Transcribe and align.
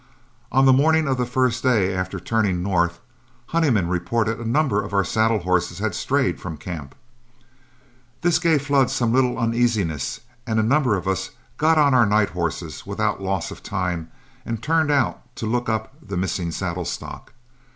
On 0.51 0.65
the 0.65 0.73
morning 0.73 1.07
of 1.07 1.17
the 1.17 1.27
first 1.27 1.61
day 1.61 1.93
after 1.93 2.19
turning 2.19 2.63
north, 2.63 2.99
Honeyman 3.49 3.87
reported 3.87 4.39
a 4.39 4.49
number 4.49 4.83
of 4.83 4.95
our 4.95 5.03
saddle 5.03 5.37
horses 5.41 5.77
had 5.77 5.93
strayed 5.93 6.41
from 6.41 6.57
camp. 6.57 6.95
This 8.21 8.39
gave 8.39 8.63
Flood 8.63 8.89
some 8.89 9.13
little 9.13 9.37
uneasiness, 9.37 10.21
and 10.47 10.59
a 10.59 10.63
number 10.63 10.97
of 10.97 11.07
us 11.07 11.29
got 11.57 11.77
on 11.77 11.93
our 11.93 12.07
night 12.07 12.29
horses 12.31 12.83
without 12.83 13.21
loss 13.21 13.51
of 13.51 13.61
time 13.61 14.09
and 14.43 14.63
turned 14.63 14.89
out 14.89 15.21
to 15.35 15.45
look 15.45 15.69
up 15.69 15.93
the 16.01 16.17
missing 16.17 16.49
saddle 16.49 16.85
stock. 16.85 17.33